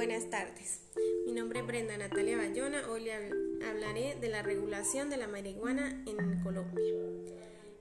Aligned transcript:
Buenas 0.00 0.30
tardes. 0.30 0.80
Mi 1.26 1.32
nombre 1.32 1.60
es 1.60 1.66
Brenda 1.66 1.94
Natalia 1.98 2.38
Bayona. 2.38 2.88
Hoy 2.88 3.04
le 3.04 3.12
hablaré 3.68 4.16
de 4.18 4.30
la 4.30 4.40
regulación 4.40 5.10
de 5.10 5.18
la 5.18 5.28
marihuana 5.28 6.02
en 6.06 6.42
Colombia. 6.42 6.94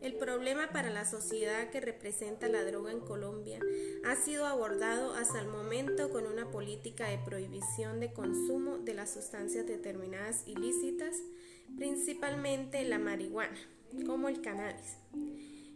El 0.01 0.15
problema 0.15 0.67
para 0.73 0.89
la 0.89 1.05
sociedad 1.05 1.69
que 1.69 1.79
representa 1.79 2.49
la 2.49 2.65
droga 2.65 2.91
en 2.91 2.99
Colombia 2.99 3.61
ha 4.03 4.17
sido 4.17 4.47
abordado 4.47 5.13
hasta 5.13 5.39
el 5.39 5.47
momento 5.47 6.09
con 6.09 6.27
una 6.27 6.51
política 6.51 7.07
de 7.07 7.19
prohibición 7.19 8.01
de 8.01 8.11
consumo 8.11 8.79
de 8.79 8.95
las 8.95 9.11
sustancias 9.11 9.65
determinadas 9.65 10.45
ilícitas, 10.45 11.15
principalmente 11.77 12.83
la 12.83 12.99
marihuana, 12.99 13.57
como 14.05 14.27
el 14.27 14.41
cannabis. 14.41 14.97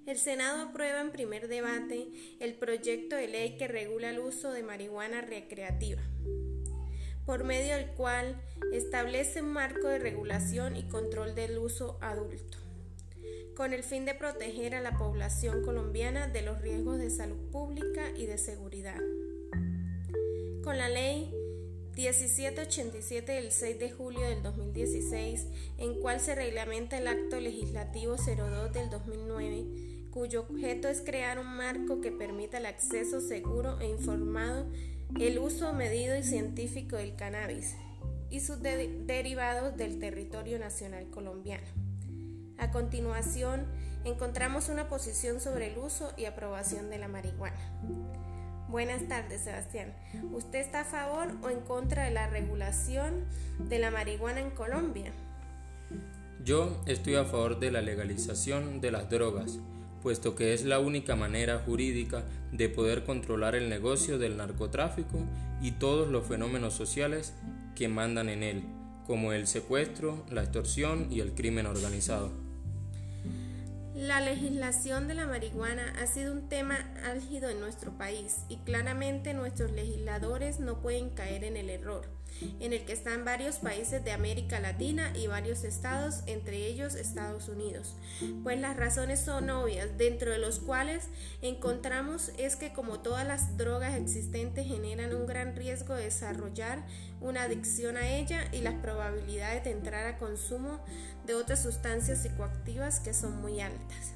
El 0.05 0.17
Senado 0.17 0.61
aprueba 0.63 0.99
en 0.99 1.11
primer 1.11 1.47
debate 1.47 2.09
el 2.41 2.55
proyecto 2.55 3.15
de 3.15 3.29
ley 3.29 3.55
que 3.55 3.69
regula 3.69 4.09
el 4.09 4.19
uso 4.19 4.51
de 4.51 4.61
marihuana 4.61 5.21
recreativa, 5.21 6.01
por 7.25 7.45
medio 7.45 7.77
del 7.77 7.87
cual 7.91 8.35
establece 8.73 9.41
un 9.41 9.53
marco 9.53 9.87
de 9.87 9.99
regulación 9.99 10.75
y 10.75 10.89
control 10.89 11.35
del 11.35 11.57
uso 11.57 11.97
adulto, 12.01 12.57
con 13.55 13.71
el 13.71 13.81
fin 13.81 14.03
de 14.03 14.13
proteger 14.13 14.75
a 14.75 14.81
la 14.81 14.97
población 14.97 15.63
colombiana 15.63 16.27
de 16.27 16.41
los 16.41 16.61
riesgos 16.61 16.99
de 16.99 17.09
salud 17.09 17.49
pública 17.49 18.09
y 18.13 18.25
de 18.25 18.37
seguridad. 18.37 18.99
Con 20.63 20.77
la 20.77 20.89
ley 20.89 21.33
1787 21.95 23.31
del 23.31 23.51
6 23.53 23.79
de 23.79 23.91
julio 23.91 24.27
del 24.27 24.43
2016, 24.43 25.47
en 25.77 26.01
cual 26.01 26.19
se 26.19 26.35
reglamenta 26.35 26.97
el 26.97 27.07
acto 27.07 27.39
legislativo 27.39 28.17
02 28.17 28.73
del 28.73 28.89
2009, 28.89 29.92
cuyo 30.13 30.41
objeto 30.41 30.89
es 30.89 31.01
crear 31.01 31.39
un 31.39 31.57
marco 31.57 31.99
que 31.99 32.11
permita 32.11 32.59
el 32.59 32.67
acceso 32.67 33.19
seguro 33.19 33.79
e 33.79 33.89
informado, 33.89 34.67
el 35.19 35.39
uso 35.39 35.73
medido 35.73 36.15
y 36.15 36.21
científico 36.21 36.97
del 36.97 37.15
cannabis 37.15 37.75
y 38.29 38.41
sus 38.41 38.61
derivados 38.61 39.75
del 39.75 39.97
territorio 39.97 40.59
nacional 40.59 41.07
colombiano. 41.09 41.65
A 42.59 42.69
continuación, 42.69 43.65
encontramos 44.05 44.69
una 44.69 44.87
posición 44.87 45.41
sobre 45.41 45.71
el 45.71 45.79
uso 45.79 46.13
y 46.15 46.25
aprobación 46.25 46.91
de 46.91 46.99
la 46.99 47.07
marihuana. 47.07 47.57
Buenas 48.69 49.07
tardes, 49.07 49.41
Sebastián. 49.41 49.95
¿Usted 50.31 50.59
está 50.59 50.81
a 50.81 50.85
favor 50.85 51.29
o 51.41 51.49
en 51.49 51.61
contra 51.61 52.05
de 52.05 52.11
la 52.11 52.27
regulación 52.27 53.25
de 53.57 53.79
la 53.79 53.89
marihuana 53.89 54.41
en 54.41 54.51
Colombia? 54.51 55.11
Yo 56.43 56.83
estoy 56.85 57.15
a 57.15 57.25
favor 57.25 57.59
de 57.59 57.71
la 57.71 57.81
legalización 57.81 58.79
de 58.79 58.91
las 58.91 59.09
drogas 59.09 59.59
puesto 60.03 60.35
que 60.35 60.53
es 60.53 60.65
la 60.65 60.79
única 60.79 61.15
manera 61.15 61.59
jurídica 61.65 62.25
de 62.51 62.67
poder 62.67 63.05
controlar 63.05 63.55
el 63.55 63.69
negocio 63.69 64.19
del 64.19 64.35
narcotráfico 64.35 65.25
y 65.61 65.71
todos 65.71 66.09
los 66.09 66.27
fenómenos 66.27 66.73
sociales 66.73 67.33
que 67.73 67.87
mandan 67.87 68.27
en 68.27 68.43
él, 68.43 68.63
como 69.07 69.31
el 69.31 69.47
secuestro, 69.47 70.25
la 70.29 70.43
extorsión 70.43 71.07
y 71.09 71.21
el 71.21 71.33
crimen 71.33 71.65
organizado. 71.65 72.42
La 74.03 74.19
legislación 74.19 75.07
de 75.07 75.13
la 75.13 75.27
marihuana 75.27 75.93
ha 76.01 76.07
sido 76.07 76.33
un 76.33 76.49
tema 76.49 76.75
álgido 77.05 77.49
en 77.49 77.61
nuestro 77.61 77.97
país 77.97 78.39
y 78.49 78.57
claramente 78.57 79.33
nuestros 79.33 79.71
legisladores 79.71 80.59
no 80.59 80.81
pueden 80.81 81.11
caer 81.11 81.45
en 81.45 81.55
el 81.55 81.69
error 81.69 82.09
en 82.59 82.73
el 82.73 82.85
que 82.85 82.93
están 82.93 83.25
varios 83.25 83.57
países 83.57 84.03
de 84.03 84.11
América 84.11 84.59
Latina 84.59 85.11
y 85.15 85.27
varios 85.27 85.63
estados, 85.63 86.23
entre 86.25 86.67
ellos 86.67 86.95
Estados 86.95 87.47
Unidos. 87.47 87.95
Pues 88.43 88.59
las 88.59 88.75
razones 88.77 89.19
son 89.19 89.49
obvias, 89.49 89.97
dentro 89.97 90.31
de 90.31 90.37
los 90.37 90.59
cuales 90.59 91.07
encontramos 91.41 92.31
es 92.37 92.55
que 92.55 92.73
como 92.73 92.99
todas 92.99 93.25
las 93.25 93.57
drogas 93.57 93.95
existentes 93.95 94.67
generan 94.67 95.13
un 95.13 95.22
riesgo 95.51 95.95
de 95.95 96.05
desarrollar 96.05 96.83
una 97.21 97.43
adicción 97.43 97.97
a 97.97 98.09
ella 98.09 98.47
y 98.51 98.61
las 98.61 98.75
probabilidades 98.75 99.63
de 99.63 99.71
entrar 99.71 100.07
a 100.07 100.17
consumo 100.17 100.79
de 101.25 101.35
otras 101.35 101.61
sustancias 101.61 102.23
psicoactivas 102.23 102.99
que 102.99 103.13
son 103.13 103.41
muy 103.41 103.59
altas. 103.59 104.13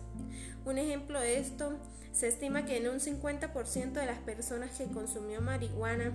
Un 0.65 0.77
ejemplo 0.77 1.19
de 1.19 1.39
esto, 1.39 1.77
se 2.13 2.27
estima 2.27 2.65
que 2.65 2.77
en 2.77 2.87
un 2.87 2.99
50% 2.99 3.91
de 3.91 4.05
las 4.05 4.17
personas 4.19 4.71
que 4.71 4.85
consumió 4.85 5.39
marihuana 5.39 6.11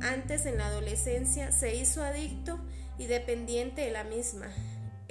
antes 0.00 0.46
en 0.46 0.58
la 0.58 0.68
adolescencia 0.68 1.52
se 1.52 1.74
hizo 1.74 2.02
adicto 2.02 2.58
y 2.98 3.06
dependiente 3.06 3.82
de 3.82 3.90
la 3.90 4.04
misma. 4.04 4.46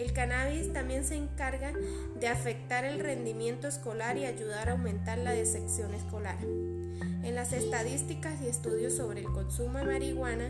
El 0.01 0.13
cannabis 0.13 0.73
también 0.73 1.05
se 1.05 1.15
encarga 1.15 1.73
de 2.19 2.27
afectar 2.27 2.85
el 2.85 2.99
rendimiento 2.99 3.67
escolar 3.67 4.17
y 4.17 4.25
ayudar 4.25 4.69
a 4.69 4.71
aumentar 4.71 5.19
la 5.19 5.31
decepción 5.31 5.93
escolar. 5.93 6.39
En 6.41 7.35
las 7.35 7.53
estadísticas 7.53 8.41
y 8.41 8.47
estudios 8.47 8.95
sobre 8.95 9.19
el 9.19 9.27
consumo 9.27 9.77
de 9.77 9.85
marihuana 9.85 10.49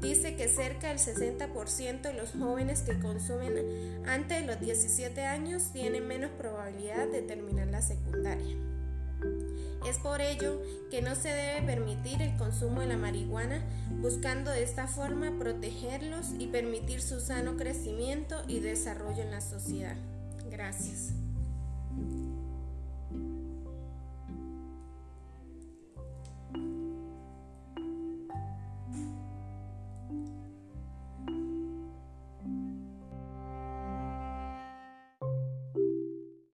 dice 0.00 0.36
que 0.36 0.46
cerca 0.46 0.86
del 0.86 0.98
60% 0.98 2.00
de 2.02 2.12
los 2.12 2.30
jóvenes 2.30 2.82
que 2.82 3.00
consumen 3.00 3.56
antes 4.06 4.40
de 4.40 4.46
los 4.46 4.60
17 4.60 5.26
años 5.26 5.72
tienen 5.72 6.06
menos 6.06 6.30
probabilidad 6.38 7.08
de 7.08 7.22
terminar 7.22 7.66
la 7.66 7.82
secundaria. 7.82 8.56
Es 9.86 9.98
por 9.98 10.20
ello 10.20 10.60
que 10.90 11.02
no 11.02 11.14
se 11.14 11.28
debe 11.28 11.62
permitir 11.62 12.22
el 12.22 12.36
consumo 12.36 12.80
de 12.80 12.86
la 12.86 12.96
marihuana, 12.96 13.62
buscando 14.00 14.50
de 14.50 14.62
esta 14.62 14.86
forma 14.86 15.32
protegerlos 15.38 16.26
y 16.38 16.46
permitir 16.46 17.02
su 17.02 17.20
sano 17.20 17.56
crecimiento 17.56 18.42
y 18.46 18.60
desarrollo 18.60 19.22
en 19.22 19.30
la 19.30 19.40
sociedad. 19.40 19.96
Gracias. 20.50 21.12